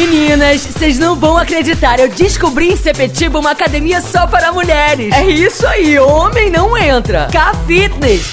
Meninas, 0.00 0.64
vocês 0.64 0.98
não 0.98 1.14
vão 1.14 1.36
acreditar. 1.36 2.00
Eu 2.00 2.08
descobri 2.08 2.72
em 2.72 2.76
Sepetiba 2.76 3.38
uma 3.38 3.50
academia 3.50 4.00
só 4.00 4.26
para 4.26 4.50
mulheres. 4.50 5.12
É 5.14 5.26
isso 5.26 5.66
aí, 5.66 5.98
homem 5.98 6.50
não 6.50 6.74
entra. 6.74 7.28
K 7.30 7.52
Fitness. 7.66 8.32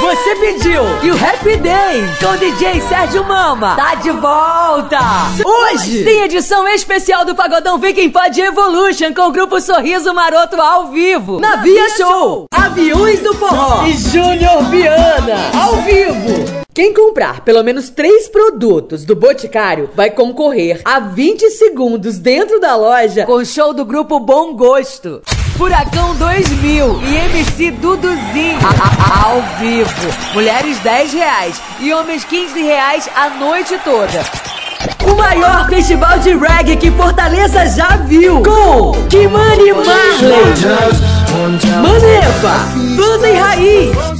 Você 0.00 0.36
pediu 0.36 0.82
e 1.02 1.10
o 1.10 1.14
Happy 1.14 1.56
Day 1.56 2.02
com 2.20 2.30
o 2.32 2.36
DJ 2.38 2.80
Sérgio 2.82 3.24
Mama 3.24 3.74
tá 3.76 3.96
de 3.96 4.10
volta. 4.10 4.98
Hoje 5.44 6.04
tem 6.04 6.22
edição 6.22 6.66
especial 6.68 7.26
do 7.26 7.34
Pagodão 7.34 7.78
Viking 7.78 8.08
Pod 8.08 8.40
Evolution 8.40 9.12
com 9.12 9.28
o 9.28 9.32
grupo 9.32 9.60
Sorriso 9.60 10.14
Maroto 10.14 10.58
ao 10.60 10.92
vivo. 10.92 11.40
Na 11.40 11.56
Via 11.56 11.90
Show, 11.96 12.46
Aviões 12.50 13.20
do 13.20 13.34
Forró 13.34 13.84
e 13.86 13.92
Júnior 13.92 14.62
Viana 14.70 15.50
ao 15.52 15.82
vivo. 15.82 16.37
Quem 16.78 16.94
comprar 16.94 17.40
pelo 17.40 17.64
menos 17.64 17.90
três 17.90 18.28
produtos 18.28 19.04
do 19.04 19.16
Boticário 19.16 19.90
vai 19.96 20.12
concorrer 20.12 20.80
a 20.84 21.00
20 21.00 21.50
segundos 21.50 22.20
dentro 22.20 22.60
da 22.60 22.76
loja 22.76 23.26
com 23.26 23.32
o 23.32 23.44
show 23.44 23.74
do 23.74 23.84
grupo 23.84 24.20
Bom 24.20 24.54
Gosto. 24.54 25.20
Furacão 25.56 26.14
2000 26.14 27.02
e 27.02 27.16
MC 27.16 27.72
Duduzinho 27.72 28.60
ao 29.12 29.42
vivo. 29.58 29.90
Mulheres 30.32 30.78
10 30.78 31.14
reais 31.14 31.60
e 31.80 31.92
homens 31.92 32.22
15 32.22 32.62
reais 32.62 33.10
a 33.12 33.30
noite 33.30 33.76
toda. 33.82 34.24
O 35.04 35.16
maior 35.16 35.68
festival 35.68 36.20
de 36.20 36.32
reggae 36.36 36.76
que 36.76 36.92
Fortaleza 36.92 37.66
já 37.70 37.96
viu 37.96 38.40
com 38.40 38.92
Kimani 39.08 39.72
Marley, 39.72 40.44
Maneva, 41.82 42.54
Banda 42.96 43.28
e 43.28 43.34
Raiz 43.34 44.17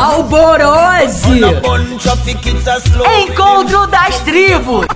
Alborose. 0.00 1.28
Encontro 3.20 3.86
das 3.86 4.18
tribos. 4.20 4.86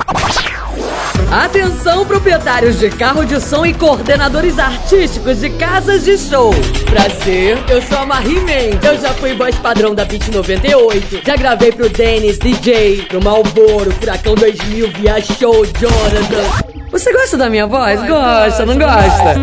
Atenção, 1.30 2.06
proprietários 2.06 2.78
de 2.78 2.88
carro 2.88 3.22
de 3.26 3.38
som 3.38 3.66
e 3.66 3.74
coordenadores 3.74 4.58
artísticos 4.58 5.40
de 5.40 5.50
casas 5.50 6.04
de 6.04 6.16
show. 6.16 6.54
Prazer, 6.86 7.58
eu 7.68 7.82
sou 7.82 7.98
a 7.98 8.06
Marie 8.06 8.40
Mendes. 8.40 8.82
Eu 8.82 8.98
já 8.98 9.12
fui 9.12 9.34
voz 9.34 9.54
padrão 9.56 9.94
da 9.94 10.06
Beat 10.06 10.28
98. 10.28 11.20
Já 11.22 11.36
gravei 11.36 11.70
pro 11.70 11.90
Dennis 11.90 12.38
DJ, 12.38 13.02
pro 13.02 13.22
Malboro, 13.22 13.92
Furacão 13.92 14.34
2000, 14.34 14.90
Via 14.92 15.20
Show, 15.20 15.66
Jonathan. 15.66 16.73
Você 16.94 17.12
gosta 17.12 17.36
da 17.36 17.50
minha 17.50 17.66
voz? 17.66 18.00
Gosta, 18.06 18.64
não 18.64 18.78
gosta? 18.78 19.34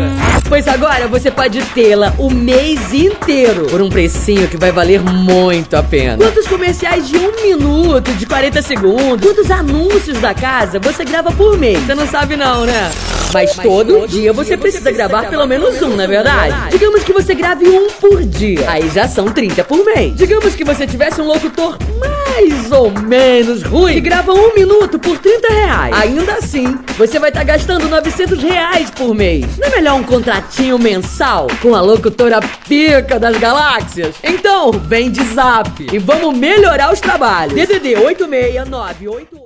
Pois 0.48 0.66
agora 0.66 1.06
você 1.06 1.30
pode 1.30 1.60
tê-la 1.74 2.10
o 2.16 2.30
mês 2.30 2.94
inteiro 2.94 3.66
por 3.66 3.82
um 3.82 3.90
precinho 3.90 4.48
que 4.48 4.56
vai 4.56 4.72
valer 4.72 5.02
muito 5.02 5.76
a 5.76 5.82
pena. 5.82 6.16
Quantos 6.16 6.48
comerciais 6.48 7.06
de 7.06 7.18
um 7.18 7.30
minuto, 7.42 8.10
de 8.14 8.24
40 8.24 8.62
segundos, 8.62 9.20
quantos 9.26 9.50
anúncios 9.50 10.18
da 10.18 10.32
casa 10.32 10.80
você 10.80 11.04
grava 11.04 11.30
por 11.30 11.58
mês? 11.58 11.78
Você 11.80 11.94
não 11.94 12.08
sabe 12.08 12.38
não, 12.38 12.64
né? 12.64 12.90
Mas 13.32 13.56
todo 13.56 14.06
dia 14.06 14.32
você 14.32 14.56
precisa 14.56 14.90
gravar 14.90 15.28
pelo 15.28 15.46
menos 15.46 15.80
um, 15.82 15.90
não 15.90 16.04
é 16.04 16.06
verdade? 16.06 16.70
Digamos 16.70 17.02
que 17.02 17.12
você 17.12 17.34
grave 17.34 17.68
um 17.68 17.88
por 17.90 18.22
dia. 18.22 18.70
Aí 18.70 18.88
já 18.90 19.08
são 19.08 19.26
30 19.26 19.64
por 19.64 19.84
mês. 19.84 20.14
Digamos 20.14 20.54
que 20.54 20.64
você 20.64 20.86
tivesse 20.86 21.20
um 21.20 21.26
locutor 21.26 21.78
mais 21.98 22.70
ou 22.72 22.90
menos 22.90 23.62
ruim 23.62 23.94
que 23.94 24.00
grava 24.00 24.32
um 24.32 24.54
minuto 24.54 24.98
por 24.98 25.18
30 25.18 25.52
reais. 25.52 25.94
Ainda 25.94 26.34
assim, 26.34 26.78
você 26.96 27.18
vai 27.18 27.30
estar 27.30 27.44
gastando 27.44 27.88
900 27.88 28.42
reais 28.42 28.90
por 28.90 29.14
mês. 29.14 29.58
Não 29.58 29.68
é 29.68 29.70
melhor 29.70 29.94
um 29.94 30.02
contratinho 30.02 30.78
mensal 30.78 31.46
com 31.60 31.74
a 31.74 31.80
locutora 31.80 32.40
pica 32.68 33.18
das 33.18 33.36
galáxias? 33.38 34.14
Então, 34.22 34.72
vem 34.72 35.10
de 35.10 35.22
zap 35.24 35.86
e 35.92 35.98
vamos 35.98 36.36
melhorar 36.36 36.92
os 36.92 37.00
trabalhos. 37.00 37.54
DDD 37.54 37.96
86988 37.96 39.42